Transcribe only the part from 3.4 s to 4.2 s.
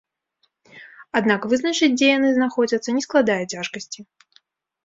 цяжкасці.